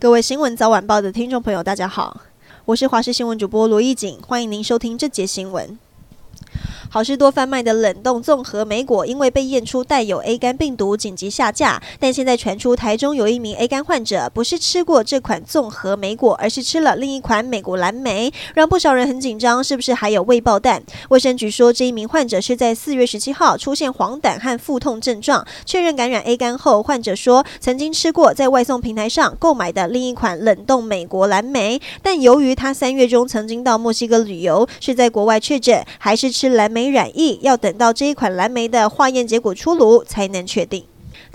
[0.00, 2.20] 各位新闻早晚报的听众朋友，大家好，
[2.66, 5.76] 我是华视新闻主播罗艺锦，欢迎您收听这节新闻。
[6.98, 11.80] 好市多贩卖的冷冻综合莓果，因为被验出带有 A 肝病毒，紧急下架。
[12.00, 20.82] 但现在传出台中有一名 A 肝患者，不是吃过这款综合莓果，而是吃了另一款美国蓝莓，让不少人很紧张，是不是还有未爆弹？
[21.10, 36.87] 卫生局说，这一名患者是在四月十七号出现黄疸和腹痛症状，确认感染 A 肝后，患者说曾经吃过在外送平台上购买的另一款冷冻美国蓝莓，但由于他三月中曾经到墨西哥旅游，是在国外确诊，还是吃蓝莓。
[36.90, 40.84] 染疫，要等到这一款蓝莓的化验结果出炉才能确定。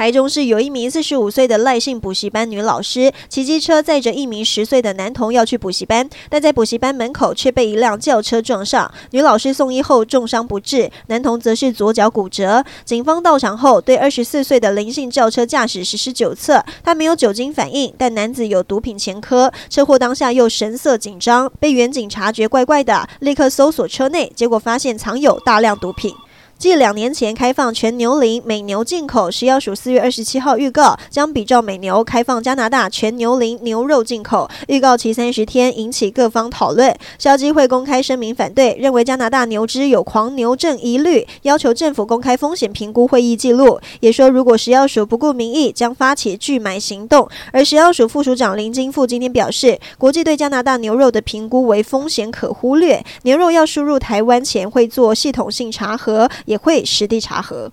[0.00, 8.90] 台中市有一名四十五岁的赖姓补习班女老师，骑机车载着一名十岁的男童要去补习班，但在补习班门口却被一辆轿车撞上。
[9.10, 12.64] 女老师送医后重伤不治，男童则是左脚骨折。
[12.82, 19.52] 警方到场后，对二十四岁的林姓轿车驾驶实施酒测，他没有酒精反应，但男子有毒品前科。
[19.68, 26.14] 车祸当下又神色紧张，被员警察觉怪怪的，立刻搜索车内，结果发现藏有大量毒品。
[26.60, 36.94] 继两年前开放全牛龄美牛进口，食药署四月二十七号预告将比照美牛开放加拿大全牛龄牛肉进口，预告期三十天，引起各方讨论。
[37.18, 47.26] 消基会公开声明反对，认为加拿大牛只有狂牛症疑虑，要求政府公开风险评估会议记录，也说如果食药署不顾民意，将发起拒买行动。
[47.54, 56.28] 而食药署副署长林金富今天表示，国际对加拿大牛肉的评估为风险可忽略，牛肉要输入台湾前会做系统性查核。
[56.50, 57.70] 也会实地查核。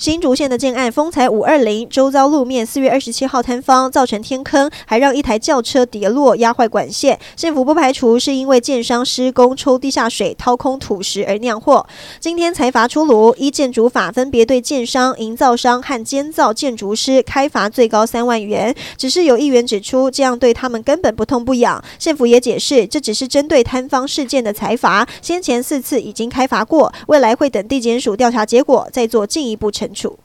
[0.00, 7.20] 新竹县的建案丰采五二零周遭路面四月二十七号坍方，造成天坑，还让一台轿车跌落，压坏管线。
[7.36, 11.86] 政府不排除是因为建商施工抽地下水、掏空土石而酿祸。
[12.18, 18.74] 今天财罚出炉，依建筑法分别对建商、营造商和监造建筑师开罚最高三万元。
[18.96, 21.84] 只是有议员指出，这样对他们根本不痛不痒。
[21.98, 30.18] 县府也解释，这只是针对坍方事件的财罚，先前四次已经开罚过，未来会等地检署调查结果再做进一步处。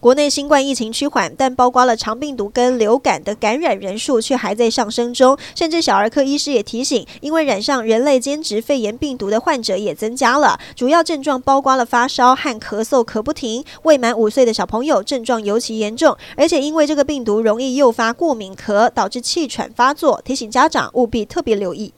[0.00, 5.36] 国内新冠疫情趋缓，但包括了肠病毒跟流感的感染人数却还在上升中。
[5.54, 13.62] 甚至小儿科医师也提醒，因为染上人类间质肺炎病毒的患者也增加了，主要症状包括了发烧和咳嗽咳不停。
[13.82, 20.22] 未满五岁的小朋友症状尤其严重，而且因为这个病毒容易诱发过敏咳，导致气喘发作。
[20.24, 21.92] 提醒家长务必特别留意。